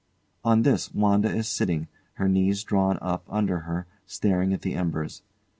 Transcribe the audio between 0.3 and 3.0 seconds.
[On this WANDA is sitting, her knees drawn